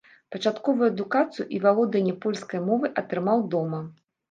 Пачатковую 0.35 0.87
адукацыю 0.93 1.45
і 1.59 1.61
валоданне 1.67 2.17
польскай 2.25 2.65
мовай 2.73 2.91
атрымаў 3.05 3.47
дома. 3.57 3.87